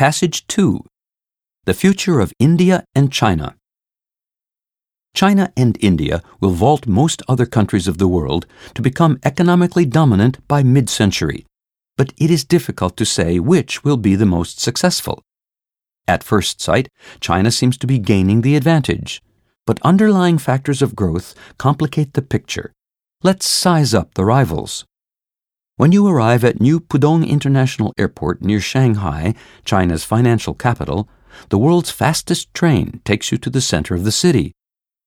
[0.00, 0.80] Passage 2
[1.66, 3.56] The Future of India and China.
[5.12, 10.38] China and India will vault most other countries of the world to become economically dominant
[10.48, 11.44] by mid century,
[11.98, 15.20] but it is difficult to say which will be the most successful.
[16.08, 16.88] At first sight,
[17.20, 19.20] China seems to be gaining the advantage,
[19.66, 22.72] but underlying factors of growth complicate the picture.
[23.22, 24.86] Let's size up the rivals.
[25.80, 29.34] When you arrive at New Pudong International Airport near Shanghai,
[29.64, 31.08] China's financial capital,
[31.48, 34.52] the world's fastest train takes you to the center of the city.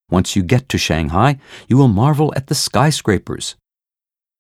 [0.10, 3.56] Once you get to Shanghai, you will marvel at the skyscrapers.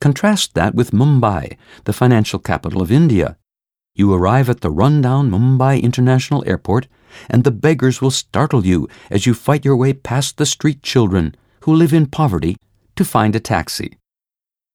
[0.01, 3.37] Contrast that with Mumbai, the financial capital of India.
[3.93, 6.87] You arrive at the rundown Mumbai International Airport,
[7.29, 11.35] and the beggars will startle you as you fight your way past the street children
[11.65, 12.57] who live in poverty
[12.95, 13.99] to find a taxi.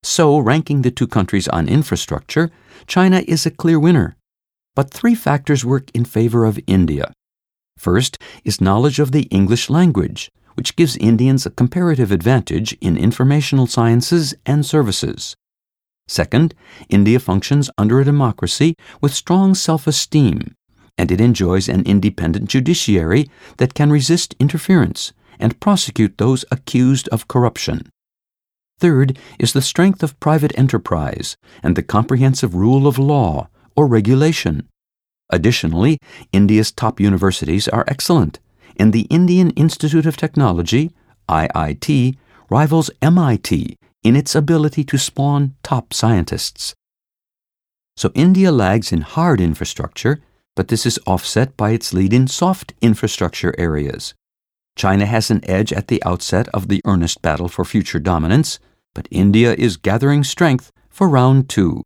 [0.02, 2.51] So, ranking the two countries on infrastructure,
[2.87, 4.16] China is a clear winner.
[4.77, 7.12] But three factors work in favor of India.
[7.77, 13.66] First is knowledge of the English language, which gives Indians a comparative advantage in informational
[13.66, 15.37] sciences and services.
[16.09, 16.54] Second,
[16.88, 20.54] India functions under a democracy with strong self esteem,
[20.96, 27.29] and it enjoys an independent judiciary that can resist interference and prosecute those accused of
[27.29, 27.88] corruption.
[28.79, 34.68] Third is the strength of private enterprise and the comprehensive rule of law or regulation.
[35.30, 35.98] Additionally,
[36.32, 38.38] India's top universities are excellent,
[38.79, 40.90] and the Indian Institute of Technology,
[41.29, 42.16] IIT,
[42.48, 46.74] rivals MIT in its ability to spawn top scientists.
[47.96, 50.20] So India lags in hard infrastructure,
[50.54, 54.15] but this is offset by its lead in soft infrastructure areas.
[54.76, 58.60] China has an edge at the outset of the earnest battle for future dominance,
[58.95, 61.83] but India is gathering strength for round two.